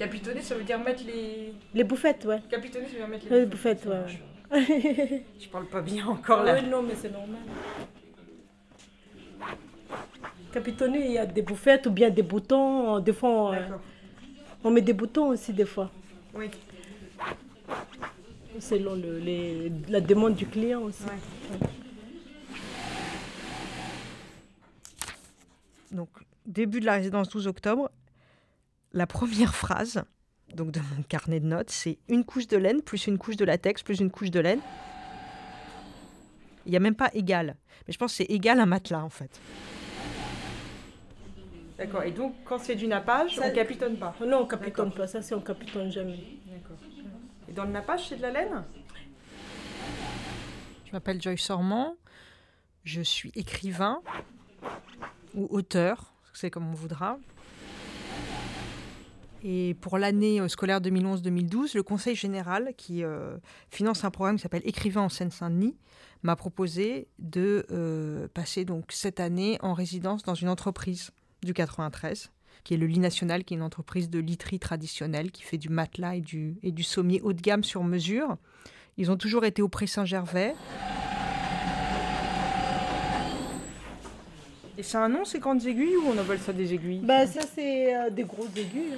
[0.00, 1.52] Capitonner, ça veut dire mettre les.
[1.74, 2.40] Les bouffettes, ouais.
[2.48, 3.44] Capitonner, ça veut dire mettre Les les.
[3.44, 4.22] bouffettes, ouais.
[5.38, 6.54] Je parle pas bien encore là.
[6.54, 7.42] Oui, non, mais c'est normal.
[10.54, 12.98] Capitonner, il y a des bouffettes ou bien des boutons.
[13.00, 13.54] Des fois,
[14.64, 15.90] on, met des boutons aussi, des fois.
[16.34, 16.50] Oui.
[18.58, 21.04] Selon le, les, la demande du client aussi.
[21.04, 21.68] Ouais.
[25.92, 26.08] Donc,
[26.46, 27.89] début de la résidence 12 octobre,
[28.92, 30.02] la première phrase
[30.54, 33.44] donc de mon carnet de notes, c'est une couche de laine plus une couche de
[33.44, 34.60] latex plus une couche de laine.
[36.66, 37.56] Il n'y a même pas égal.
[37.86, 39.40] Mais je pense que c'est égal un matelas en fait.
[41.78, 42.02] D'accord.
[42.02, 44.14] Et donc, quand c'est du nappage, Ça- on capitonne pas.
[44.26, 45.06] Non, on capitonne pas.
[45.06, 46.18] Ça, c'est on capitonne jamais.
[46.46, 46.76] D'accord.
[47.48, 48.64] Et dans le nappage, c'est de la laine?
[50.86, 51.96] Je m'appelle Joyce Sormand.
[52.84, 54.02] Je suis écrivain
[55.34, 57.18] ou auteur, c'est comme on voudra.
[59.42, 63.36] Et pour l'année euh, scolaire 2011-2012, le Conseil général, qui euh,
[63.70, 65.76] finance un programme qui s'appelle Écrivain en Seine-Saint-Denis,
[66.22, 71.10] m'a proposé de euh, passer donc cette année en résidence dans une entreprise
[71.42, 72.30] du 93,
[72.64, 75.70] qui est le lit national, qui est une entreprise de literie traditionnelle, qui fait du
[75.70, 78.36] matelas et du, et du sommier haut de gamme sur mesure.
[78.98, 79.86] Ils ont toujours été au Pré
[84.80, 87.00] Et c'est un nom, ces grandes aiguilles, ou on appelle ça des aiguilles?
[87.04, 88.96] Bah, ça, c'est euh, des grosses aiguilles.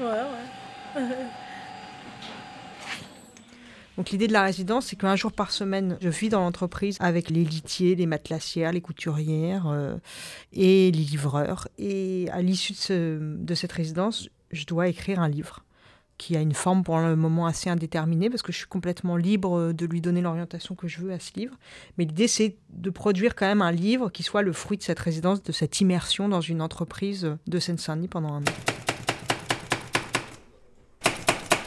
[0.00, 1.02] Ouais, ouais.
[3.98, 7.28] Donc l'idée de la résidence, c'est qu'un jour par semaine, je vis dans l'entreprise avec
[7.28, 9.96] les litiers, les matelassières, les couturières euh,
[10.54, 11.68] et les livreurs.
[11.78, 15.62] Et à l'issue de, ce- de cette résidence, je dois écrire un livre
[16.22, 19.72] qui a une forme pour le moment assez indéterminée parce que je suis complètement libre
[19.72, 21.56] de lui donner l'orientation que je veux à ce livre.
[21.98, 25.00] Mais l'idée, c'est de produire quand même un livre qui soit le fruit de cette
[25.00, 28.54] résidence, de cette immersion dans une entreprise de Seine-Saint-Denis pendant un an.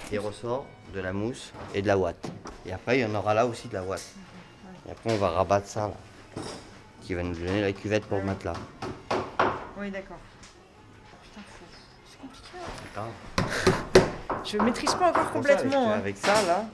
[0.10, 2.32] des ressorts, de la mousse et de la ouate.
[2.66, 4.14] Et après, il y en aura là aussi de la ouate.
[4.88, 6.42] Et après, on va rabattre ça, là,
[7.02, 8.54] qui va nous donner la cuvette pour le matelas.
[9.78, 10.20] Oui, d'accord.
[12.96, 13.35] D'accord
[14.46, 15.90] Je ne maîtrise pas encore ça, complètement.
[15.92, 16.00] hein.
[16.00, 16.66] Avec, avec ça, là,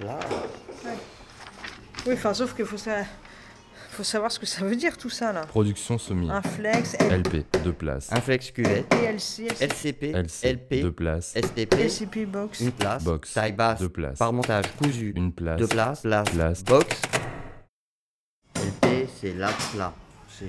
[0.00, 0.18] là,
[2.06, 2.98] Oui, enfin, sauf qu'il faut, ça...
[3.90, 5.42] faut savoir ce que ça veut dire tout ça là.
[5.46, 6.30] Production semi.
[6.30, 8.12] Un flex, L- LP, deux places.
[8.12, 11.34] un flex cuvette, LC, LCP, LC, LP, deux places.
[11.36, 12.60] STP, LCP box.
[12.60, 14.18] une place, Box, taille basse, deux places.
[14.18, 15.58] par montage cousu, Une place.
[15.58, 16.64] deux places, place, Place.
[16.64, 17.02] box.
[18.56, 19.92] LP, c'est la plat.
[20.28, 20.44] C'est,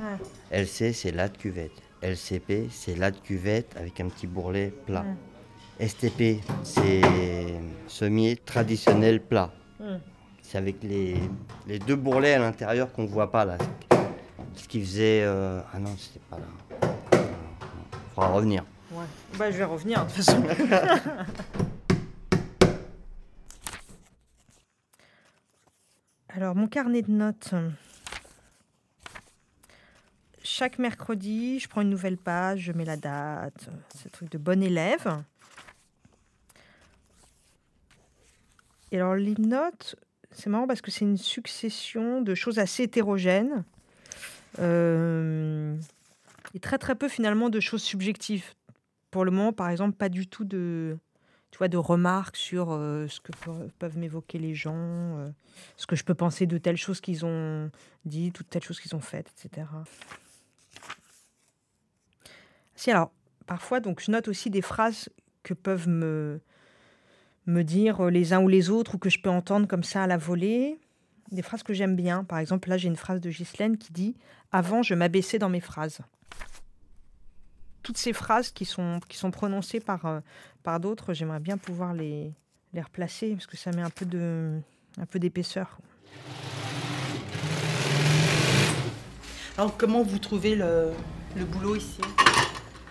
[0.00, 0.16] euh,
[0.50, 1.72] LC, c'est la de cuvette.
[2.02, 5.04] LCP, c'est la de cuvette avec un petit bourrelet plat.
[5.80, 7.02] STP, c'est
[7.88, 9.50] semier traditionnel plat.
[9.80, 9.96] Mm.
[10.42, 11.16] C'est avec les,
[11.66, 13.58] les deux bourrelets à l'intérieur qu'on voit pas là.
[14.54, 15.22] Ce qui faisait.
[15.24, 16.46] euh, Ah non, c'était pas là.
[17.12, 18.64] Il faudra revenir.
[18.92, 19.04] Ouais.
[19.38, 20.42] Bah, je vais revenir de toute façon.
[26.28, 27.54] Alors, mon carnet de notes.
[30.42, 33.68] Chaque mercredi, je prends une nouvelle page, je mets la date.
[33.94, 35.22] C'est un truc de bon élève.
[38.92, 39.96] Et alors, les notes,
[40.30, 43.64] c'est marrant parce que c'est une succession de choses assez hétérogènes.
[44.58, 45.76] Euh,
[46.54, 48.54] et très très peu finalement de choses subjectives.
[49.10, 50.96] Pour le moment, par exemple, pas du tout de,
[51.50, 55.28] tu vois, de remarques sur euh, ce que pe- peuvent m'évoquer les gens, euh,
[55.76, 57.70] ce que je peux penser de telle chose qu'ils ont
[58.04, 59.66] dit, toute telle chose qu'ils ont faite, etc.
[62.74, 63.10] Si alors,
[63.46, 65.08] parfois, donc, je note aussi des phrases
[65.42, 66.40] que peuvent me
[67.46, 70.02] me dire euh, les uns ou les autres ou que je peux entendre comme ça
[70.02, 70.78] à la volée.
[71.32, 72.22] Des phrases que j'aime bien.
[72.24, 74.14] Par exemple, là, j'ai une phrase de Ghislaine qui dit
[74.52, 76.00] Avant, je m'abaissais dans mes phrases.
[77.82, 80.20] Toutes ces phrases qui sont, qui sont prononcées par, euh,
[80.62, 82.32] par d'autres, j'aimerais bien pouvoir les,
[82.72, 84.58] les replacer parce que ça met un peu de
[84.98, 85.78] un peu d'épaisseur.
[89.58, 90.90] Alors, comment vous trouvez le,
[91.36, 92.00] le boulot ici?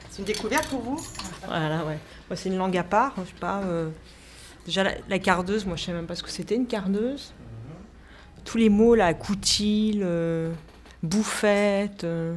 [0.10, 1.08] C'est une découverte pour vous?
[1.46, 2.00] Voilà, ouais.
[2.30, 3.14] Moi, c'est une langue à part.
[3.18, 3.62] Je sais pas.
[3.64, 3.90] euh,
[4.66, 7.34] Déjà, la, cardeuse, moi, je sais même pas ce que c'était une cardeuse.
[8.44, 10.52] Tous les mots là, coutil, euh,
[11.04, 12.36] bouffette, euh,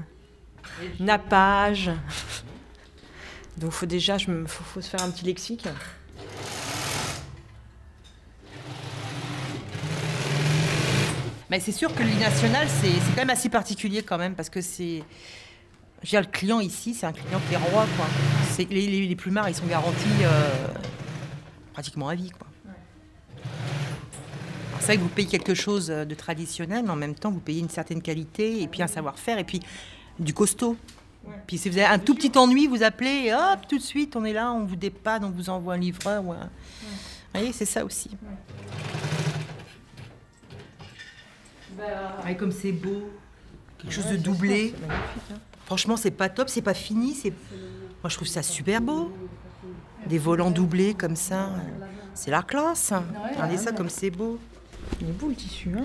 [1.00, 1.90] nappage.
[3.56, 5.66] Donc, faut déjà, me, faut, faut se faire un petit lexique.
[11.50, 14.60] Mais c'est sûr que le national, c'est quand même assez particulier quand même, parce que
[14.60, 15.02] c'est...
[16.02, 18.06] Je veux dire, le client ici, c'est un client qui est roi, quoi.
[18.58, 19.16] Les, les, les
[19.48, 20.68] ils sont garantis euh,
[21.78, 22.48] pratiquement à vie, quoi.
[24.80, 27.60] C'est vrai que vous payez quelque chose de traditionnel, mais en même temps, vous payez
[27.60, 29.60] une certaine qualité, et puis un savoir-faire, et puis
[30.18, 30.76] du costaud.
[31.46, 34.16] Puis si vous avez un tout petit ennui, vous appelez et hop, tout de suite,
[34.16, 36.20] on est là, on vous dépanne, on vous envoie un livreur.
[36.24, 36.34] Vous
[37.32, 38.10] voyez, c'est ça aussi.
[41.76, 43.08] Bah, comme c'est beau,
[43.78, 44.74] quelque chose de doublé.
[44.90, 45.36] Hein.
[45.66, 47.14] Franchement, c'est pas top, c'est pas fini.
[47.14, 47.30] C'est...
[47.30, 49.12] Moi, je trouve ça super beau.
[50.08, 51.50] Des volants doublés comme ça.
[52.14, 52.92] C'est la classe.
[53.32, 54.38] Regardez ça comme c'est beau.
[55.00, 55.70] Il est beau le tissu.
[55.76, 55.84] Hein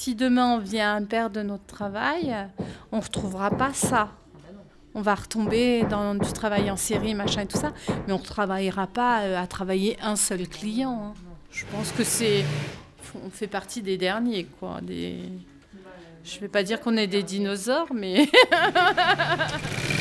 [0.00, 2.34] si demain on vient perdre notre travail,
[2.90, 4.08] on ne retrouvera pas ça.
[4.94, 7.74] On va retomber dans du travail en série, machin et tout ça,
[8.06, 11.12] mais on ne travaillera pas euh, à travailler un seul client.
[11.12, 11.14] Hein.
[11.52, 12.46] Je pense que c'est.
[13.26, 14.80] On fait partie des derniers, quoi.
[14.80, 15.18] Des...
[16.24, 18.26] Je ne vais pas dire qu'on est des dinosaures, mais.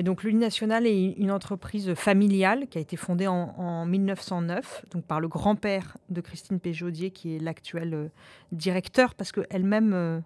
[0.00, 5.28] donc l'Uninationale est une entreprise familiale qui a été fondée en, 1909 donc par le
[5.28, 8.08] grand-père de Christine Péjaudier qui est l'actuel euh,
[8.52, 10.20] directeur parce qu'elle-même euh,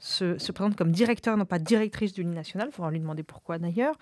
[0.00, 3.96] se, présente comme directeur, non pas directrice de l'Uninationale, il faudra lui demander pourquoi d'ailleurs.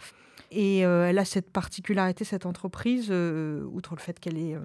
[0.50, 4.56] Et euh, elle a cette particularité, cette entreprise, outre le fait qu'elle est,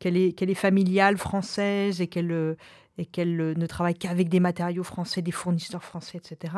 [0.00, 2.56] qu'elle est, qu'elle est familiale, française et qu'elle
[3.00, 6.54] et qu'elle euh, ne travaille qu'avec des matériaux français, des fournisseurs français, etc.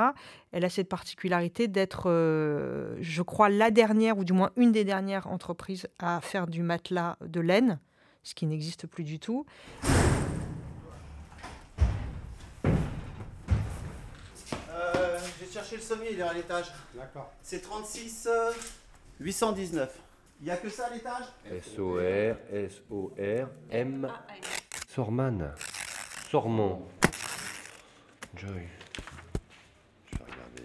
[0.51, 4.85] Elle a cette particularité d'être, euh, je crois, la dernière, ou du moins une des
[4.85, 7.79] dernières entreprises à faire du matelas de laine,
[8.25, 9.47] ce qui n'existe plus du tout.
[14.71, 16.67] Euh, J'ai cherché le sommier, il est à l'étage.
[16.97, 17.33] D'accord.
[17.41, 18.29] C'est 36
[19.21, 19.97] 819.
[20.43, 21.23] Il n'y a que ça à l'étage
[21.53, 24.09] S-O-R, S-O-R-M.
[24.89, 25.55] Sorman.
[26.29, 26.83] Sormont.
[28.35, 28.49] Joy.
[30.11, 30.65] Je vais regarder.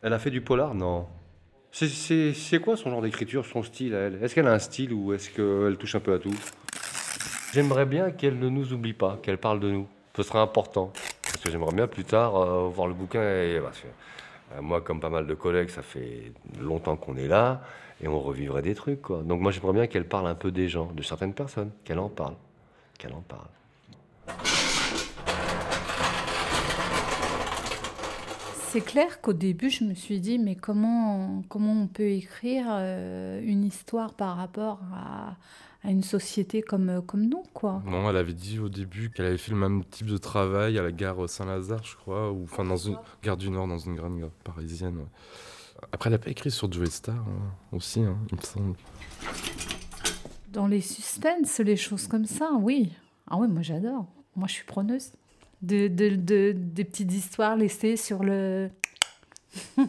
[0.00, 0.74] Elle a fait du polar?
[0.74, 1.08] Non.
[1.72, 4.24] C'est quoi son genre d'écriture, son style à elle?
[4.24, 6.34] Est-ce qu'elle a un style ou est-ce qu'elle touche un peu à tout?
[7.52, 9.86] J'aimerais bien qu'elle ne nous oublie pas, qu'elle parle de nous.
[10.16, 10.90] Ce serait important.
[11.22, 13.20] Parce que j'aimerais bien plus tard euh, voir le bouquin.
[13.20, 13.68] Et, euh,
[14.60, 17.62] moi, comme pas mal de collègues, ça fait longtemps qu'on est là
[18.02, 19.02] et on revivrait des trucs.
[19.02, 19.22] Quoi.
[19.22, 22.08] Donc moi, j'aimerais bien qu'elle parle un peu des gens, de certaines personnes, qu'elle en
[22.08, 22.34] parle.
[22.98, 23.46] Qu'elle en parle.
[28.72, 33.40] C'est clair qu'au début, je me suis dit, mais comment, comment on peut écrire euh,
[33.44, 35.36] une histoire par rapport à,
[35.90, 37.82] une société comme, comme nous, quoi.
[37.86, 40.82] Non, elle avait dit au début qu'elle avait fait le même type de travail à
[40.82, 44.20] la gare Saint-Lazare, je crois, ou enfin dans une gare du Nord, dans une grande
[44.20, 45.06] gare parisienne.
[45.90, 48.76] Après, elle n'a pas écrit sur Joe Star hein, aussi, hein, il me semble.
[50.52, 52.92] Dans les suspens, les choses comme ça, oui.
[53.28, 54.06] Ah oui, moi j'adore.
[54.36, 55.12] Moi je suis preneuse.
[55.62, 58.70] De, de, de, des petites histoires laissées sur le.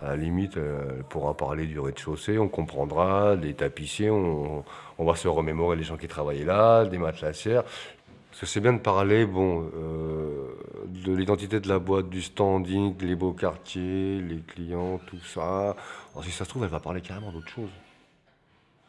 [0.00, 4.64] à la limite, euh, elle pourra parler du rez-de-chaussée, on comprendra, des tapissiers, on,
[4.98, 7.64] va se remémorer les gens qui travaillaient là, des matelassières.
[7.64, 10.54] Parce que c'est bien de parler bon, euh,
[10.86, 15.74] de l'identité de la boîte, du standing, les beaux quartiers, les clients, tout ça.
[16.12, 17.70] Alors, si ça se trouve, elle va parler carrément d'autre chose.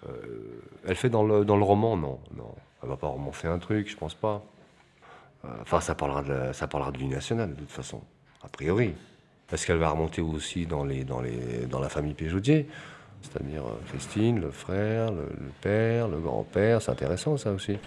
[0.07, 2.53] Euh, elle fait dans le, dans le roman, non, non.
[2.83, 4.43] Elle va pas romancer un truc, je pense pas.
[5.61, 8.01] Enfin, ça parlera de, ça parlera de l'Union nationale, de toute façon,
[8.43, 8.93] a priori.
[9.51, 11.21] Est-ce qu'elle va remonter aussi dans, les, dans,
[11.79, 12.67] la famille Péjaudier
[13.23, 15.27] C'est-à-dire euh, Christine, le frère, le,
[15.61, 17.77] père, le grand-père, c'est intéressant ça aussi.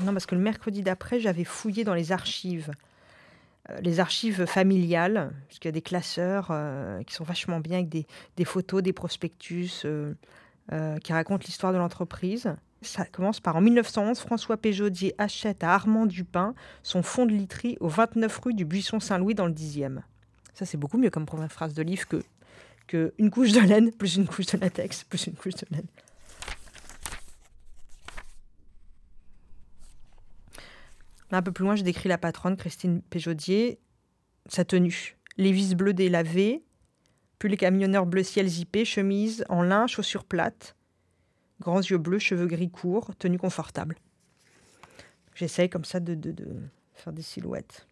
[0.00, 2.70] Non, parce que le mercredi d'après, j'avais fouillé dans les archives.
[3.70, 7.78] Euh, les archives familiales, parce qu'il y a des classeurs euh, qui sont vachement bien
[7.78, 9.86] avec des, photos, des prospectus
[10.70, 12.54] qui racontent l'histoire de l'entreprise.
[12.82, 17.76] Ça commence par en 1911, François Péjaudier achète à Armand Dupin son fonds de literie
[17.80, 20.00] au 29 rue du Buisson Saint-Louis dans le 10e.
[20.52, 22.22] Ça, c'est beaucoup mieux comme première phrase de livre que,
[22.86, 25.86] que une couche de laine plus une couche de latex plus une couche de laine.
[31.30, 33.80] Un peu plus loin, je décris la patronne, Christine Péjaudier,
[34.46, 35.16] sa tenue.
[35.36, 35.92] Les vis bleues
[37.48, 40.76] les camionneurs bleu ciel zippé, chemise en lin, chaussures plates,
[41.60, 43.96] grands yeux bleus, cheveux gris courts, tenue confortable.
[45.34, 46.46] J'essaye comme ça de, de
[46.94, 47.86] faire des silhouettes.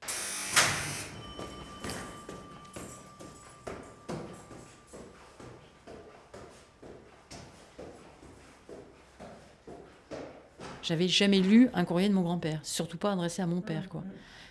[10.82, 13.88] J'avais jamais lu un courrier de mon grand-père, surtout pas adressé à mon père.
[13.88, 14.02] quoi.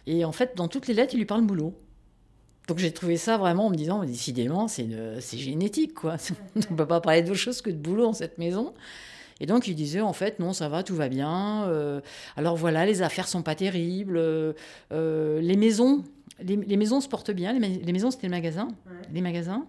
[0.08, 1.78] Et en fait, dans toutes les lettres, il lui parle boulot.
[2.68, 4.88] Donc j'ai trouvé ça vraiment en me disant, décidément, c'est
[5.38, 5.94] génétique.
[5.94, 6.16] quoi.
[6.56, 8.74] On ne peut pas parler d'autre chose que de boulot dans cette maison.
[9.40, 11.64] Et donc il disait en fait non ça va tout va bien.
[11.68, 12.00] Euh,
[12.38, 14.18] alors voilà les affaires sont pas terribles.
[14.18, 14.54] Euh,
[14.92, 16.04] euh, les maisons
[16.40, 17.52] les, les maisons se portent bien.
[17.54, 18.68] Les, ma- les maisons, c'était le magasin.
[19.14, 19.66] Les magasins.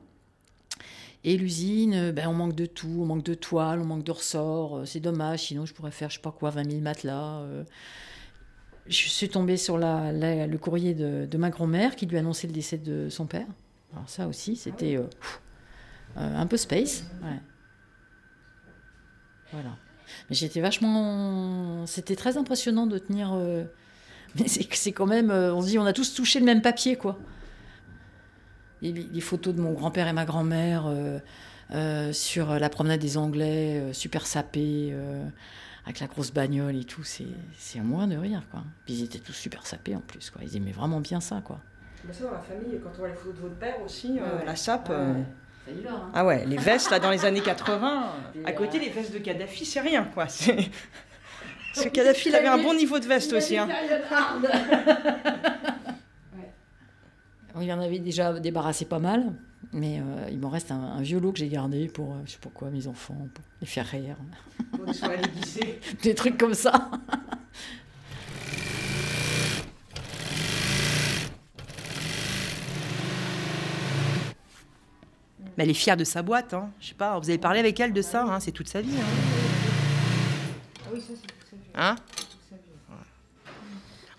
[1.25, 2.99] Et l'usine, ben, on manque de tout.
[3.01, 4.83] On manque de toile, on manque de ressorts.
[4.87, 7.41] C'est dommage, sinon je pourrais faire, je sais pas quoi, 20 000 matelas.
[7.41, 7.65] euh.
[8.87, 13.09] Je suis tombée sur le courrier de, ma grand-mère qui lui annonçait le décès de
[13.09, 13.47] son père.
[13.93, 15.05] Alors ça aussi, c'était euh,
[16.17, 17.05] euh, un peu space.
[19.53, 19.77] Voilà.
[20.29, 21.87] Mais j'étais vachement...
[21.87, 23.33] C'était très impressionnant de tenir...
[23.35, 23.65] euh,
[24.39, 25.31] Mais c'est quand même...
[25.31, 27.19] On se dit, on a tous touché le même papier, quoi.
[28.81, 30.91] Les, photos de mon grand-père et ma grand-mère
[32.13, 35.25] sur la promenade des Anglais, super sapés, euh,
[35.85, 37.27] avec la grosse bagnole et tout, c'est
[37.79, 38.63] à moins de rire, quoi.
[38.85, 40.43] Puis ils étaient tous super sapés en plus, quoi.
[40.45, 41.59] Ils aimaient vraiment bien ça, quoi.
[42.05, 44.39] Bah, ça, dans la famille, quand on voit les photos de votre père aussi, euh,
[44.39, 44.45] Ouais.
[44.47, 44.89] la sape.
[44.89, 45.25] Ouais, euh, ouais.
[45.89, 46.11] Hein.
[46.15, 48.07] Ah ouais, les vestes là dans les années 80.
[48.35, 50.27] Et, À côté, euh, les vestes de Kadhafi, c'est rien quoi.
[50.29, 50.71] c'est-
[51.75, 53.57] Parce que Kadhafi, il avait un bon niveau de veste aussi.
[53.57, 53.69] hein.
[57.61, 59.33] Il en avait déjà débarrassé pas mal,
[59.73, 62.33] mais euh, il m'en reste un, un vieux lot que j'ai gardé pour, euh, je
[62.33, 64.17] sais pas quoi, mes enfants, pour les faire rire.
[64.73, 64.87] Pour
[66.03, 66.91] des trucs comme ça.
[75.57, 76.55] Mais elle est fière de sa boîte.
[76.55, 76.71] Hein.
[76.81, 78.95] Je sais pas, vous avez parlé avec elle de ça, hein, c'est toute sa vie.
[78.97, 79.05] Hein.
[80.85, 81.57] Ah oui, ça c'est.
[81.75, 81.97] Hein?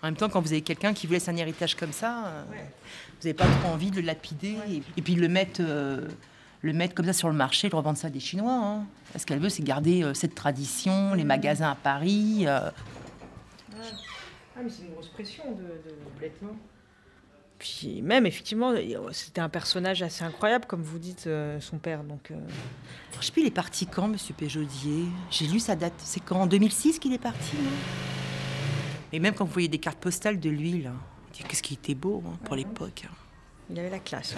[0.04, 2.42] En même temps, quand vous avez quelqu'un qui vous laisse un héritage comme ça, euh,
[2.46, 6.06] vous n'avez pas trop envie de le lapider et, et puis de le mettre, euh,
[6.60, 8.52] le mettre comme ça sur le marché, de revendre ça à des Chinois.
[8.52, 8.84] Hein.
[9.16, 12.44] Ce qu'elle veut, c'est garder euh, cette tradition, les magasins à Paris.
[12.46, 12.68] euh.
[14.54, 16.54] Ah, mais c'est une grosse pression de, de complètement.
[17.58, 18.74] Puis même, effectivement,
[19.12, 22.04] c'était un personnage assez incroyable, comme vous dites, euh, son père.
[22.04, 22.34] Donc, euh,
[23.18, 25.94] Je sais plus, il est parti quand, Monsieur Péjaudier J'ai lu sa date.
[25.96, 26.42] C'est quand?
[26.42, 27.70] En 2006 qu'il est parti, non?
[29.14, 30.90] Et même quand vous voyez des cartes postales de lui, là,
[31.32, 33.04] dit, qu'est-ce qu'il était beau hein, pour l'époque.
[33.06, 33.14] hein.
[33.70, 34.34] il avait la classe.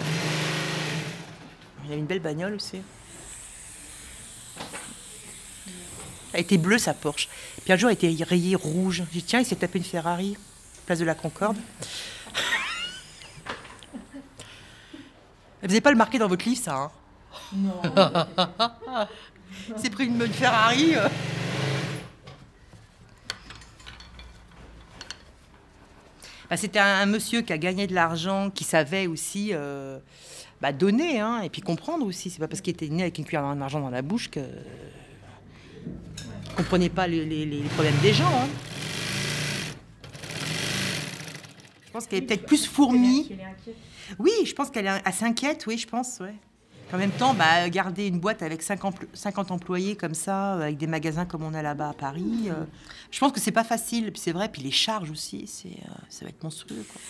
[1.83, 2.77] Il avait une belle bagnole aussi.
[6.31, 7.27] Elle était bleue, sa Porsche.
[7.63, 9.03] Puis un jour, elle était rayée rouge.
[9.11, 10.37] J'ai dit, tiens, il s'est tapé une Ferrari,
[10.85, 11.57] place de la Concorde.
[15.63, 16.91] Vous n'avez pas le marqué dans votre livre, ça hein
[17.51, 17.81] Non.
[19.75, 20.95] Il s'est pris une, une Ferrari.
[20.95, 21.09] euh.
[26.49, 29.99] Bah, C'était un, un monsieur qui a gagné de l'argent, qui savait aussi euh,
[30.61, 32.29] bah, donner hein, et puis comprendre aussi.
[32.29, 34.39] C'est pas parce qu'il était né avec une cuillère d'argent dans la bouche que
[36.55, 38.25] comprenait pas les, les- les problèmes des gens.
[38.33, 38.47] hein.
[41.85, 43.27] Je pense qu'elle est peut-être plus fourmi.
[44.19, 46.33] Oui, je pense qu'elle s'inquiète, oui, je pense, ouais.
[46.93, 50.61] En même temps, bah, garder une boîte avec 5 empl- 50 employés comme ça, euh,
[50.63, 52.53] avec des magasins comme on a là-bas à Paris, euh,
[53.11, 54.11] je pense que c'est pas facile.
[54.13, 56.85] Puis c'est vrai, puis les charges aussi, c'est, euh, ça va être monstrueux.
[56.89, 57.01] Quoi.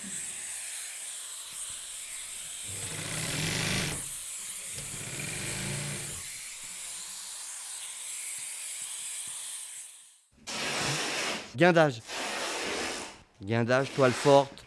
[11.55, 12.01] Guindage.
[13.41, 14.65] Guindage, toile forte.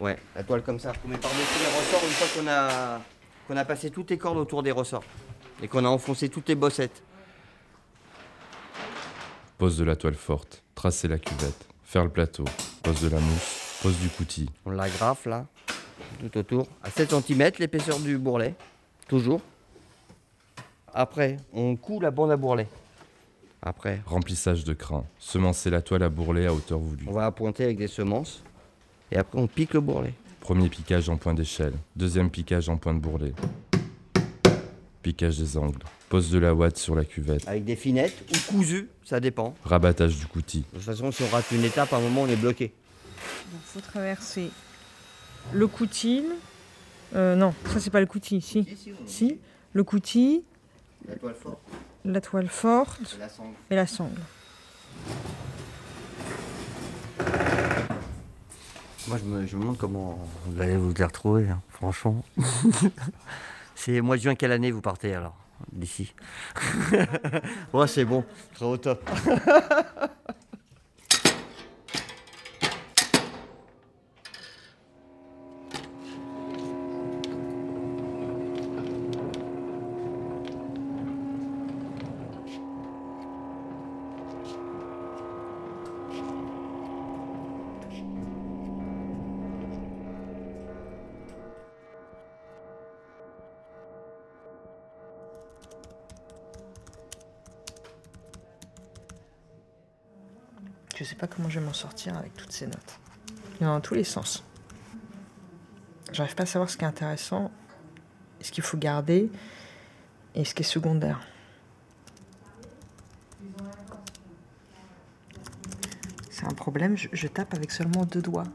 [0.00, 0.92] Ouais, la toile comme ça.
[1.04, 3.00] On met par-dessus les ressorts une fois qu'on a,
[3.52, 5.04] qu'on a passé toutes les cordes autour des ressorts.
[5.62, 7.02] Et qu'on a enfoncé toutes les bossettes.
[9.58, 12.44] Pose de la toile forte, tracer la cuvette, faire le plateau,
[12.82, 14.48] pose de la mousse, pose du coutil.
[14.64, 15.44] On l'agrafe là,
[16.20, 18.54] tout autour, à 7 cm l'épaisseur du bourrelet,
[19.06, 19.42] toujours.
[20.94, 22.68] Après, on coud la bande à bourrelet.
[23.60, 27.04] Après, Remplissage de crin, semencer la toile à bourrelet à hauteur voulue.
[27.06, 28.42] on va appointer avec des semences.
[29.10, 30.14] Et après, on pique le bourrelet.
[30.42, 33.32] Premier piquage en point d'échelle, deuxième piquage en point de bourrelet.
[35.02, 38.88] Piquage des angles, pose de la ouate sur la cuvette, Avec des finettes ou cousues,
[39.04, 39.54] ça dépend.
[39.64, 40.60] rabattage du coutil.
[40.72, 42.72] De toute façon, si on rate une étape, à un moment, on est bloqué.
[43.52, 44.50] Il faut traverser
[45.52, 46.24] le coutil.
[47.14, 48.66] Euh, non, ça c'est pas le coutil, si.
[49.06, 49.38] Si,
[49.72, 50.42] le coutil,
[51.08, 51.58] La toile forte,
[52.04, 53.54] la toile forte la sangle.
[53.70, 54.20] et la sangle.
[59.12, 62.24] Moi, je me, je me demande comment vous allez vous les retrouver, hein, franchement.
[63.74, 65.36] c'est mois de juin, quelle année vous partez alors
[65.70, 66.14] D'ici?
[67.74, 69.06] Ouais, c'est bon, très au top.
[101.82, 103.00] sortir avec toutes ces notes.
[103.60, 104.44] Il y en a dans tous les sens.
[106.12, 107.50] J'arrive pas à savoir ce qui est intéressant,
[108.40, 109.30] ce qu'il faut garder
[110.34, 111.20] et ce qui est secondaire.
[116.30, 118.46] C'est un problème, je, tape avec seulement deux doigts.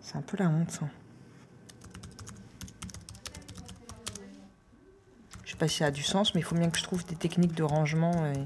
[0.00, 0.88] C'est un peu la honte, ça.
[5.44, 7.04] Je sais pas si ça a du sens, mais il faut bien que je trouve
[7.04, 8.26] des techniques de rangement.
[8.26, 8.44] et-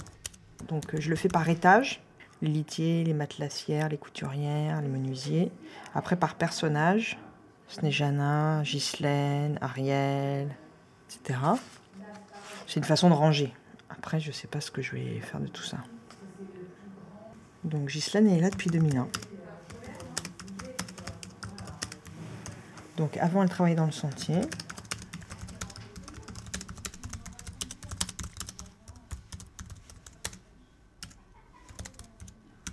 [0.68, 2.02] Donc euh, je le fais par étage.
[2.42, 5.50] Les litiers, les matelassières, les couturières, les menuisiers.
[5.94, 7.18] Après par personnage.
[7.68, 10.54] Snejana, Ghislaine, Ariel,
[11.10, 11.40] etc.
[12.66, 13.52] C'est une façon de ranger.
[13.90, 15.78] Après, je sais pas ce que je vais faire de tout ça.
[17.64, 19.08] Donc Ghislaine est là depuis 2001.
[22.96, 24.40] Donc avant, elle travaillait dans le sentier.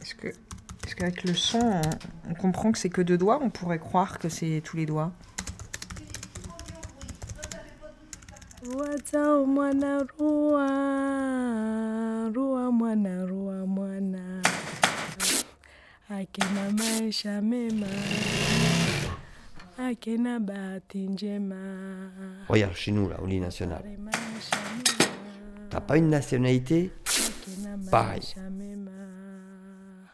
[0.01, 1.82] Est-ce que, est-ce qu'avec le son, on,
[2.32, 5.12] on comprend que c'est que deux doigts On pourrait croire que c'est tous les doigts.
[16.10, 17.88] Akina maisha mema,
[19.80, 21.56] akina bahati njema.
[22.48, 23.84] Regarde, chez nous, là, au lit national.
[25.72, 26.92] T'as pas une nationalité?
[27.90, 28.22] Pareil.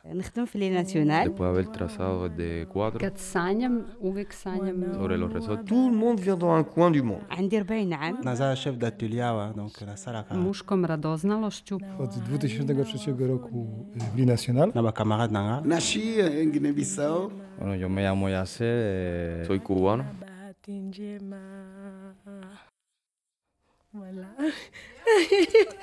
[0.08, 5.64] نخدم في لي ناسيونال Después de haber trazado de cuadros كتصانيم وكتصانيم sobre los resortes.
[5.66, 7.22] Tout le monde vient dans un coin du monde.
[7.30, 10.34] عندي 40 عام Naza chef d'atelier, donc la salaka.
[10.34, 14.72] muszką radoznalością Od 2003 roku w Li Nacional.
[14.74, 15.60] Na camarade nanga.
[15.64, 17.30] Nací en Guinea-Bissau.
[17.58, 18.76] Bueno, yo me llamo Yacer,
[19.42, 20.04] eh, Soy cubano.
[20.20, 21.42] Bahati njema.
[23.94, 24.28] Voilà.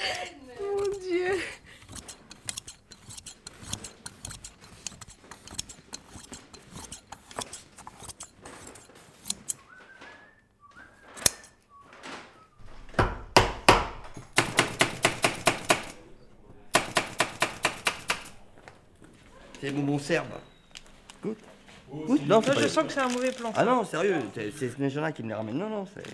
[22.41, 23.53] non, je sens que c'est un mauvais plan.
[23.55, 25.59] Ah non, sérieux, c'est ce gens-là qui me les ramène.
[25.59, 26.05] Non, non, c'est.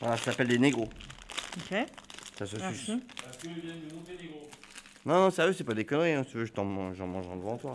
[0.00, 0.88] Voilà, ça s'appelle des négros.
[1.56, 1.76] Ok.
[2.38, 2.90] Ça se suce.
[5.06, 7.06] Non, non, sérieux, c'est pas des conneries, hein, si tu veux, je t'en mange, j'en
[7.06, 7.74] mange en devant toi.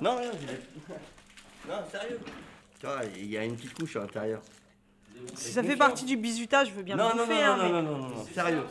[0.00, 0.90] Non, non, j'ai
[1.68, 2.18] Non, sérieux.
[2.80, 4.42] Tu vois, il y a une petite couche à l'intérieur.
[5.34, 7.44] Si ça fait partie du bisutage, je veux bien Non, le non, bouffer.
[7.44, 8.64] non, hein, non, mais non, non, non, non, sérieux.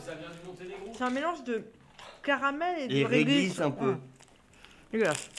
[0.96, 1.62] C'est un mélange de
[2.22, 3.36] caramel et de Et réglisse.
[3.36, 3.96] réglisse un peu.
[4.92, 5.30] Dégueulasse.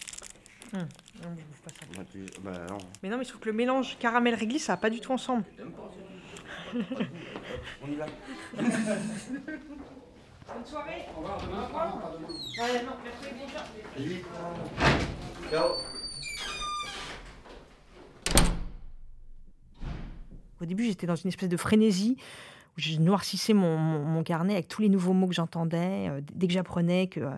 [0.73, 0.87] Hum.
[1.23, 1.85] Non, je bouffe pas ça.
[1.97, 2.77] Bah, tu- bah, non.
[3.03, 5.43] Mais non, mais je trouve que le mélange caramel-réglisse, ça va pas du tout ensemble.
[6.73, 8.05] On y va.
[8.55, 8.71] Bonne
[10.65, 11.05] soirée.
[11.15, 11.39] Au revoir.
[12.59, 13.27] Ouais, non, merci.
[15.51, 15.69] Ciao.
[20.61, 22.17] Au début, j'étais dans une espèce de frénésie
[22.77, 26.09] je noircissais mon, mon- carnet avec tous les nouveaux mots que j'entendais.
[26.09, 27.29] Euh, dès que j'apprenais que, euh,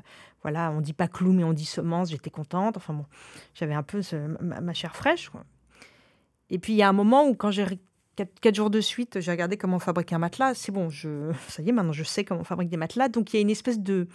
[0.41, 2.78] voilà, on dit pas clou, mais on dit semence, j'étais contente.
[2.78, 3.06] Enfin bon,
[3.54, 4.02] j'avais un peu
[4.41, 5.32] ma, chair fraîche.
[6.50, 7.80] Et puis, il y a un moment où, quand j'ai re-
[8.15, 10.54] quatre, jours de suite, j'ai regardé comment fabriquer un matelas.
[10.54, 13.10] C'est bon, je, ça y est, maintenant, je sais comment on fabrique des matelas.
[13.10, 14.08] Donc, il y a une espèce de,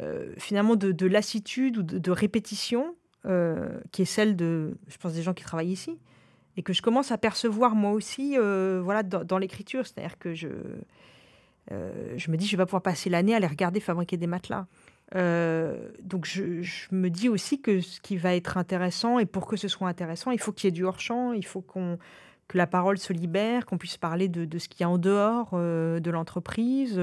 [0.00, 2.94] euh, finalement, de, de lassitude ou de, de répétition
[3.24, 5.98] euh, qui est celle de, je pense, des gens qui travaillent ici
[6.56, 9.86] et que je commence à percevoir moi aussi euh, voilà, dans, l'écriture.
[9.86, 10.48] C'est-à-dire que je,
[11.70, 14.26] euh, je me dis, je vais pas pouvoir passer l'année à les regarder fabriquer des
[14.26, 14.66] matelas.
[15.14, 19.56] Euh, donc je, me dis aussi que ce qui va être intéressant, et pour que
[19.56, 21.98] ce soit intéressant, il faut qu'il y ait du hors-champ, il faut qu'on
[22.48, 25.52] que la parole se libère, qu'on puisse parler de, ce qu'il y a en dehors
[25.52, 27.00] de l'entreprise.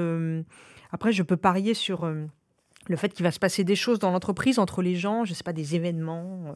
[0.91, 4.59] Après, je peux parier sur le fait qu'il va se passer des choses dans l'entreprise
[4.59, 6.55] entre les gens, je sais pas, des événements,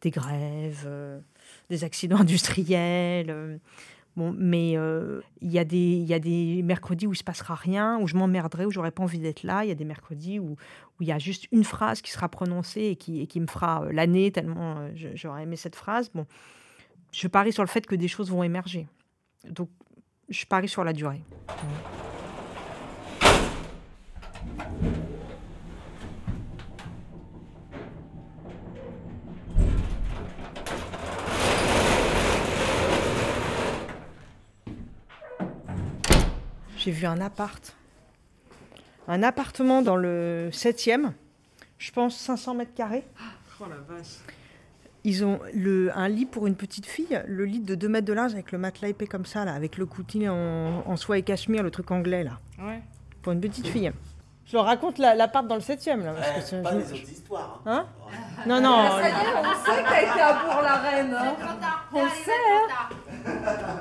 [0.00, 0.88] des grèves,
[1.72, 3.30] des accidents industriels.
[3.30, 3.56] euh,
[4.14, 7.54] Bon, mais euh, il y, a des- y a des mercredis où il se passera
[7.54, 9.64] rien, où je m'emmerderai, où j'aurais pas envie d'être là.
[9.64, 10.54] Il y a des mercredis où,
[11.00, 13.84] il y a juste une phrase qui sera prononcée et qui, et qui me fera
[13.84, 16.10] euh, l'année tellement j'aurais aimé cette phrase.
[16.14, 16.26] Bon,
[17.10, 18.86] je parie sur le fait que des choses vont émerger.
[19.48, 19.70] Donc,
[20.28, 21.22] je parie sur la durée.
[36.84, 37.74] J'ai vu un appart.
[39.08, 41.12] Un appartement dans le 7e,
[41.78, 43.04] je pense 500 mètres carrés.
[43.60, 44.18] Oh la vache.
[45.04, 48.12] Ils ont le, un lit pour une petite fille, le lit de 2 mètres de
[48.12, 51.22] large avec le matelas épais comme ça, là, avec le coutil en, en soie et
[51.22, 52.38] cachemire, le truc anglais, là.
[52.60, 52.80] Ouais.
[53.22, 53.92] Pour une petite fille.
[54.46, 56.14] Je leur raconte la- l'appart dans le 7e, là.
[56.14, 57.62] Parce que c'est- pas autres histoires.
[57.66, 57.86] Hein.
[58.08, 58.88] Hein Non, non.
[58.90, 61.14] Ça y est, on sait qu'a été à Bourg-la-Reine.
[61.16, 61.36] hein.
[61.92, 62.30] On le sait,
[63.30, 63.80] hein.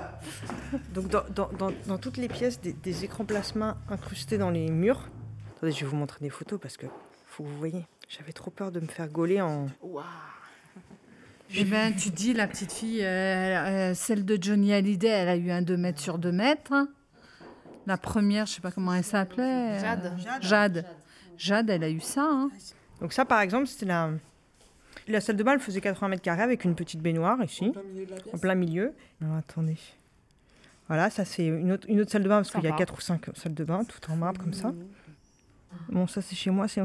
[0.94, 4.70] Donc dans, dans- dans- dans toutes les pièces, des, des écrans plasma incrustés dans les
[4.70, 5.10] murs.
[5.58, 6.86] Attendez, je vais vous montrer des photos parce que
[7.28, 7.86] faut que vous voyez.
[8.10, 9.68] J'avais trop peur de me faire gauler en.
[11.54, 13.10] Eh ben, tu dis, la petite fille, euh,
[13.92, 16.72] euh, celle de Johnny Hallyday, elle a eu un 2 mètres sur 2 mètres.
[16.72, 16.88] hein.
[17.88, 19.44] La première, je sais pas comment elle s'appelait.
[19.78, 20.14] euh, Jade.
[20.42, 20.86] Jade.
[21.38, 22.24] Jade, elle a eu ça.
[22.30, 22.50] hein.
[23.02, 24.12] Donc ça, par exemple, c'était la.
[25.08, 27.74] La salle de bain, elle faisait 80 mètres carrés avec une petite baignoire ici,
[28.34, 28.94] en plein milieu.
[29.20, 29.78] Non, attendez.
[30.92, 32.74] Voilà, ça c'est une autre, une autre salle de bain parce qu'il y a.
[32.74, 34.74] 4 ou 5 salles de bain, tout en marbre comme ça.
[35.88, 36.82] Bon, ça c'est chez moi, c'est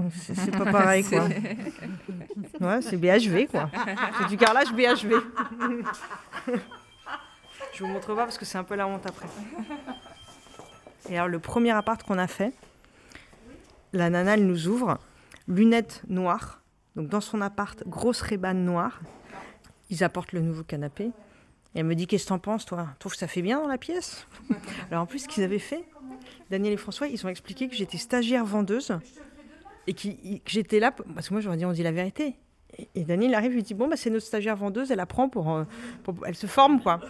[0.56, 1.24] pas pareil quoi.
[2.60, 3.68] Ouais, c'est BHV quoi.
[4.20, 5.10] C'est du carrelage BHV.
[7.74, 9.26] Je vous montre pas parce que c'est un peu la honte après.
[11.08, 12.52] Et alors le premier appart qu'on a fait,
[13.92, 15.00] la nana elle nous ouvre,
[15.48, 16.62] lunettes noires,
[16.94, 19.00] donc dans son appart, grosse rébane noire.
[19.90, 21.10] Ils apportent le nouveau canapé.
[21.76, 22.88] Et elle me dit Qu'est-ce que t'en penses, toi?
[22.94, 24.26] Tu trouves que ça fait bien dans la pièce
[24.90, 25.84] Alors en plus, ce qu'ils avaient fait,
[26.50, 28.98] Daniel et François, ils ont expliqué que j'étais stagiaire vendeuse
[29.86, 30.08] et que
[30.46, 30.90] j'étais là.
[30.90, 32.34] Parce que moi, j'aurais dit On dit la vérité.
[32.94, 35.64] Et, Daniel arrive, il dit Bon, bah, c'est notre stagiaire vendeuse, elle apprend pour, euh,
[36.02, 37.00] pour- Elle se forme, quoi.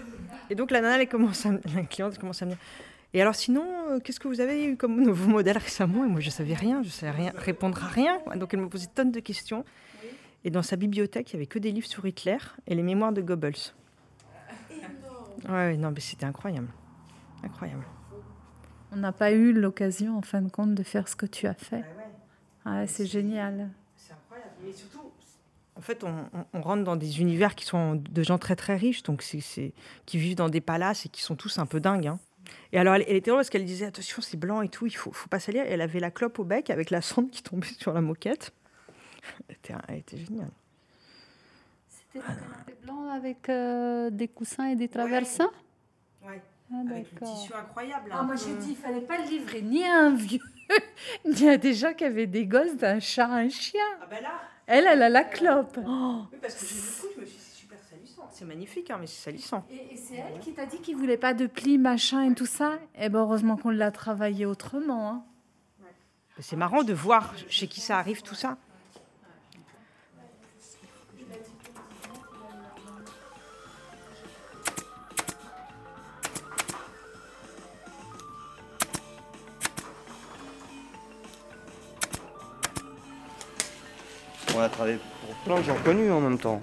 [0.50, 2.59] Et donc la nana, elle commence à, la cliente commence à me dire
[3.14, 6.05] Et alors, sinon, euh, qu'est-ce que vous avez eu comme nouveau modèle récemment?
[6.05, 8.18] Et moi, je savais rien, je savais rien, répondre à rien.
[8.18, 8.35] quoi.
[8.37, 9.64] Donc elle me posait tonnes de questions.
[10.44, 13.12] Et dans sa bibliothèque, il y avait que des livres sur Hitler et les mémoires
[13.12, 13.55] de Goebbels.
[15.48, 16.68] Ouais, non, mais c'était incroyable.
[17.42, 17.85] Incroyable.
[18.92, 21.54] On n'a pas eu l'occasion, en fin de compte, de faire ce que tu as
[21.54, 21.85] fait.
[22.64, 23.70] Ouais, c'est génial.
[23.96, 24.50] C'est incroyable.
[24.64, 25.11] Mais surtout,
[25.76, 28.76] en fait, on, on- on rentre dans des univers qui sont de gens très très
[28.76, 29.72] riches, donc c'est,
[30.06, 32.06] qui vivent dans des palaces et qui sont tous un peu dingues.
[32.09, 32.18] hein.
[32.72, 34.96] Et alors, elle, elle était drôle parce qu'elle disait attention, c'est blanc et tout, il
[34.96, 35.64] faut, faut pas salir.
[35.64, 38.52] Et elle avait la clope au bec avec la cendre qui tombait sur la moquette.
[39.48, 40.50] Elle était, elle était géniale.
[42.20, 45.50] C'était blanc avec euh, des coussins et des traversins
[46.26, 46.40] Ouais.
[46.72, 48.11] Ah, Avec le tissu incroyable.
[48.12, 48.22] Ah, hein.
[48.24, 50.40] moi, j'ai dit, il fallait pas le livrer ni à un vieux,
[51.24, 53.81] ni à des gens qui avaient des gosses d'un chat, un chien.
[54.02, 55.79] Ah ben là, Elle, elle a la clope.
[55.87, 56.22] Oh.
[56.33, 56.68] oui, parce que le
[57.09, 58.29] coup, je me suis dit c'est super salissant.
[58.33, 59.64] C'est magnifique, hein, mais c'est salissant.
[59.70, 62.46] Et, et c'est elle qui t'a dit qu'il voulait pas de plis, machin et tout
[62.46, 62.72] ça?
[62.98, 65.09] Eh ben, heureusement qu'on l'a travaillé autrement.
[65.09, 65.24] hein.
[66.37, 68.59] Mais C'est marrant de voir chez qui ça arrive tout ça.
[84.57, 86.62] On a travaillé pour plein de gens connus en même temps.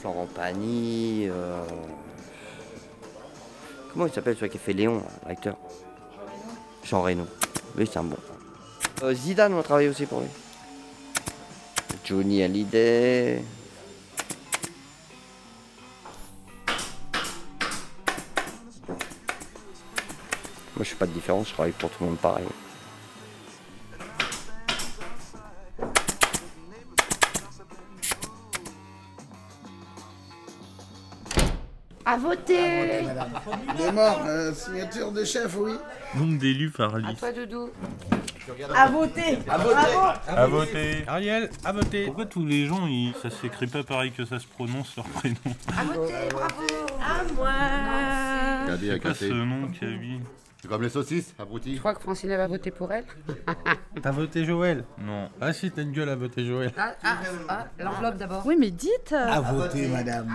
[0.00, 1.26] Florent Pagny.
[1.28, 1.64] euh,
[3.92, 5.56] Comment il s'appelle celui qui a fait Léon, l'acteur
[6.84, 7.26] Jean Reno.
[7.76, 8.16] Oui, c'est un bon.
[9.02, 10.28] Euh, Zidane, on a travaillé aussi pour lui.
[12.04, 13.42] Johnny Hallyday.
[20.76, 22.46] Moi, je fais pas de différence, je travaille pour tout le monde pareil.
[32.10, 33.02] À voter
[33.92, 35.74] mort, euh, signature de chef, oui.
[36.16, 37.20] Nombre d'élus par liste.
[37.20, 37.70] Toi, Doudou.
[38.74, 39.76] À voter À voter.
[40.26, 41.04] À voter.
[41.06, 42.06] Ariel, à voter.
[42.06, 43.14] Pourquoi tous les gens, ils...
[43.22, 45.36] ça s'écrit pas pareil que ça se prononce leur prénom
[45.78, 46.66] À voter, bravo
[47.00, 50.18] À moi C'est quoi ce nom, Kaby
[50.62, 51.74] C'est comme les saucisses, abruti.
[51.74, 53.04] Je crois que Francine va voter pour elle?
[54.02, 54.84] T'as voté Joël?
[54.98, 55.30] Non.
[55.40, 56.70] Ah si, t'as une gueule à voter Joël.
[56.76, 57.16] Ah, ah,
[57.48, 58.42] ah, l'enveloppe d'abord.
[58.44, 59.12] Oui, mais dites.
[59.12, 60.28] euh, À voter, madame.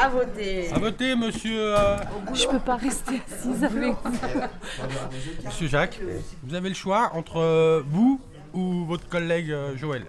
[0.00, 1.76] À voter À voter, monsieur...
[1.76, 1.96] euh,
[2.32, 4.10] Je peux pas rester assise avec vous.
[5.44, 6.00] Monsieur Jacques,
[6.44, 8.20] vous avez le choix entre euh, vous
[8.58, 10.04] ou votre collègue euh, Joël.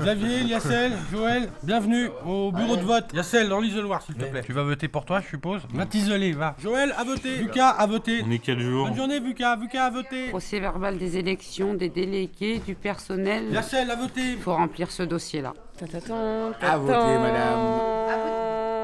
[0.00, 3.12] Xavier, Yassel, Joël, bienvenue au bureau de vote.
[3.12, 4.42] Yassel, dans l'isoloir, s'il te plaît.
[4.44, 5.62] Tu vas voter pour toi, je suppose?
[5.74, 6.56] Va t'isoler, va.
[6.58, 7.36] Joël, à voter.
[7.36, 8.22] Lucas, à voter.
[8.26, 8.86] On est quel jour?
[8.86, 9.56] Bonne journée, Lucas.
[9.56, 10.28] Lucas, à voter.
[10.28, 13.50] Procès verbal des élections, des délégués, du personnel.
[13.52, 14.32] Yassel, à voter.
[14.32, 15.52] Il faut remplir ce dossier-là.
[16.62, 17.58] À voter, madame.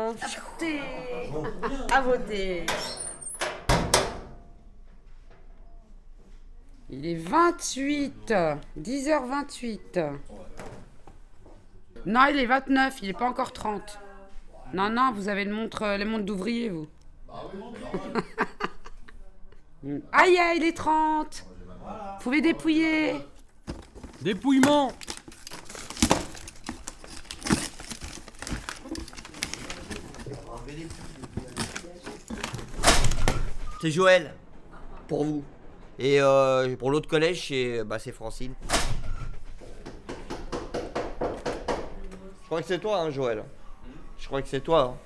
[0.09, 0.81] À voter
[1.95, 2.67] À voter
[6.91, 8.33] Il est 28,
[8.81, 10.11] 10h28.
[12.07, 13.99] Non, il est 29, il est pas encore 30.
[14.73, 16.89] Non, non, vous avez le montre, les montres d'ouvrier, vous.
[20.13, 21.47] Aïe, aïe, il est 30.
[21.81, 23.17] Vous pouvez dépouiller.
[24.23, 24.93] Dépouillement.
[33.81, 34.35] C'est Joël,
[35.07, 35.45] pour vous.
[35.99, 38.55] Et euh, pour l'autre collège, c'est bah, c'est Francine.
[42.43, 43.43] Je crois que c'est toi, hein, Joël.
[44.19, 44.97] Je crois que c'est toi.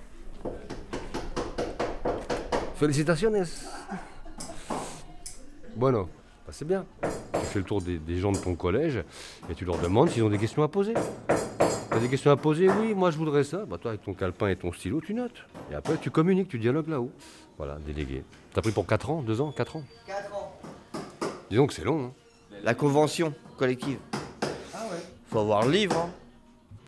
[0.45, 0.51] hein.
[2.77, 3.33] Félicitations.
[5.77, 6.09] Bueno,
[6.47, 6.85] bah, c'est bien.
[7.35, 9.03] Tu fais le tour des, gens de ton collège
[9.51, 10.95] et tu leur demandes s'ils ont des questions à poser.
[11.91, 12.69] T'as des questions à poser?
[12.69, 13.65] Oui, moi je voudrais ça.
[13.67, 15.45] Bah, toi, avec ton calepin et ton stylo, tu notes.
[15.71, 17.11] Et après, tu communiques, tu dialogues là-haut.
[17.59, 18.25] Voilà, délégué.
[18.55, 19.23] T'as pris pour 4 ans?
[19.23, 19.53] 2 ans?
[19.53, 20.22] 4 ans 4 ans?
[21.53, 22.07] Disons que c'est long.
[22.07, 22.13] Hein.
[22.65, 23.99] La convention collective.
[24.73, 25.99] Ah ouais Faut avoir le livre.
[25.99, 26.11] hein.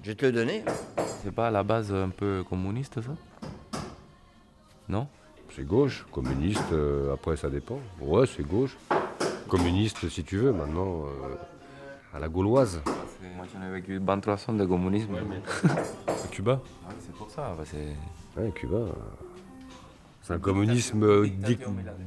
[0.02, 0.64] Je vais te le donner.
[1.22, 3.10] C'est pas à la base un peu communiste ça?
[4.88, 5.06] Non?
[5.54, 6.06] C'est gauche.
[6.10, 7.78] Communiste, euh, après, ça dépend.
[8.00, 8.74] Ouais, c'est gauche.
[9.50, 11.36] Communiste, si tu veux, maintenant, euh,
[12.16, 12.80] à la gauloise.
[13.36, 15.14] Moi j'en ai vécu 23 ans de communisme.
[16.08, 16.52] À Cuba?
[16.88, 17.54] Ouais, c'est pour ça.
[17.54, 18.40] bah, c'est...
[18.40, 18.76] Ouais, Cuba.
[18.78, 18.92] euh,
[20.22, 21.60] C'est un communisme dic-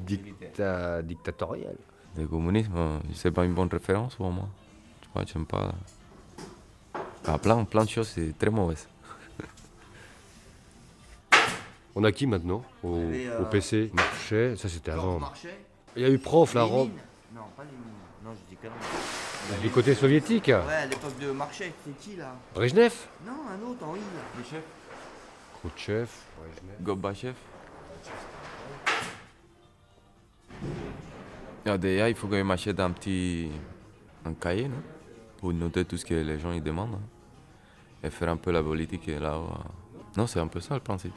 [0.07, 1.75] dicta- dictatorial.
[2.17, 4.47] Le communisme, euh, c'est pas une bonne référence pour moi.
[5.01, 5.71] Tu vois, j'aime pas.
[7.27, 8.75] Ah, plein, plein de choses, c'est très mauvais.
[11.95, 15.19] On a qui maintenant au, euh, au PC Marchais, ça c'était avant.
[15.19, 15.59] Marchais.
[15.95, 16.87] Il y a eu prof, la robe.
[16.89, 17.01] Lénine.
[17.35, 17.81] Non, pas Lénine.
[18.23, 19.61] Non, je dis conneries.
[19.61, 21.73] Du côté soviétique Ouais, à l'époque de Marchais.
[21.85, 22.33] C'est qui là?
[22.55, 22.93] Brejnev
[23.25, 23.93] Non, un autre en.
[23.93, 23.99] Le
[24.43, 24.63] chef
[25.59, 26.07] Khrouchtchev,
[26.79, 27.35] Brejnev.
[31.75, 33.49] Il faut que je m'achète un petit
[34.25, 34.81] un cahier, non?
[35.37, 36.99] Pour noter tout ce que les gens ils demandent.
[38.03, 39.49] Et faire un peu la politique là-haut.
[39.53, 39.63] hein.
[40.15, 41.13] Non, c'est un peu ça le principe.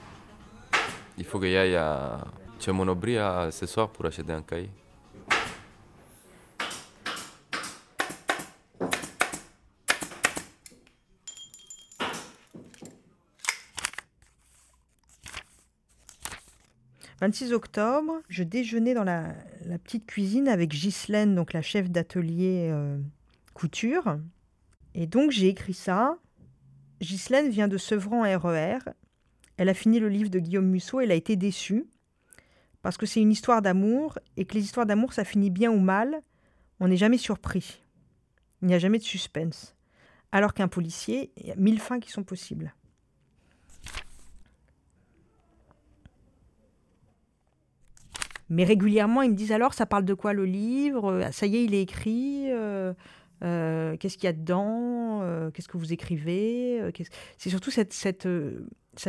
[1.17, 2.19] Il faut que j'aille à
[2.59, 4.71] chez Monobri à- ce soir pour acheter un cahier.
[17.21, 19.35] «26 octobre, je déjeunais dans la,
[19.85, 22.99] petite cuisine avec Ghislaine, donc la chef d'atelier euh,
[23.53, 24.19] couture.
[24.95, 26.17] Et donc j'ai écrit ça.
[27.01, 28.79] Ghislaine vient de Sevran RER.
[29.59, 31.01] Elle a fini le livre de Guillaume Musso.
[31.01, 31.87] Elle a été déçue
[32.81, 35.79] parce que c'est une histoire d'amour et que les histoires d'amour, ça finit bien ou
[35.79, 36.23] mal.
[36.81, 37.83] On n'est jamais surpris.
[38.63, 39.77] Il n'y a jamais de suspense.
[40.33, 42.75] Alors qu'un policier, il y a mille fins qui sont possibles.
[48.51, 51.13] Mais régulièrement, ils me disent alors, ça parle de quoi le livre?
[51.13, 52.93] Euh, Ça y est, il est écrit euh,
[53.45, 56.83] euh, Qu'est-ce qu'il y a dedans Euh, Qu'est-ce que vous écrivez
[57.39, 58.27] C'est surtout cette,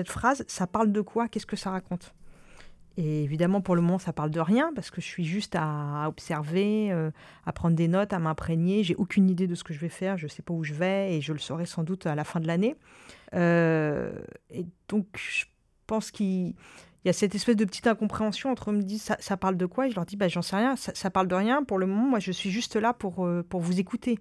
[0.08, 1.28] phrase, ça parle de quoi?
[1.28, 2.14] Qu'est-ce que ça raconte?
[2.98, 6.06] Et évidemment, pour le moment, ça parle de rien, parce que je suis juste à,
[6.08, 6.92] observer,
[7.46, 8.84] à prendre des notes, à m'imprégner.
[8.84, 10.74] J'ai aucune idée de ce que je vais faire, je ne sais pas où je
[10.74, 12.76] vais, et je le saurai sans doute à la fin de l'année.
[13.34, 15.46] Et donc, je
[15.88, 16.54] pense qu'il
[17.04, 19.66] il y a cette espèce de petite incompréhension entre eux me disent ça, parle de
[19.66, 19.88] quoi?
[19.88, 21.64] Et je leur dis bah j'en sais rien ça, parle de rien.
[21.64, 24.20] Pour le moment moi je suis juste là pour, euh, pour vous écouter.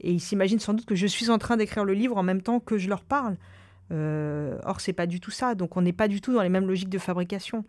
[0.00, 2.42] Et ils s'imaginent sans doute que je suis en train d'écrire le livre en même
[2.42, 3.36] temps que je leur parle.
[3.92, 5.54] Euh, or c'est pas du tout ça.
[5.54, 7.64] Donc on n'est pas du tout dans les mêmes logiques de fabrication.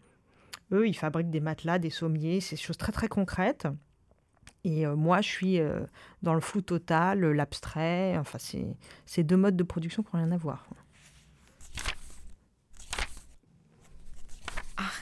[0.71, 3.67] Eux ils fabriquent des matelas des sommiers c'est des choses très très concrètes.
[4.63, 5.81] Et euh, moi je suis euh,
[6.23, 8.17] dans le flou total l'abstrait.
[8.17, 8.39] Enfin
[9.05, 10.65] c'est deux modes de production qui n'ont rien à voir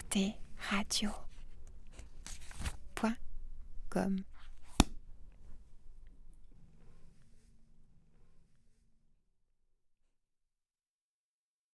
[0.10, 0.36] Arte
[0.72, 1.14] Radio.
[2.96, 3.20] Point
[3.92, 4.26] com.